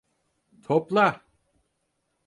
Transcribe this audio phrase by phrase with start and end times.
[0.67, 1.07] Topla!